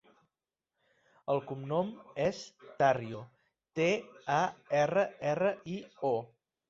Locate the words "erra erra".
4.81-5.53